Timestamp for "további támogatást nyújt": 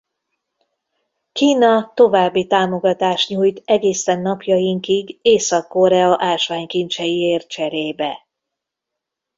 1.93-3.61